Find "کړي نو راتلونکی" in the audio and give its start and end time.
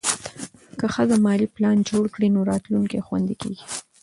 2.15-3.05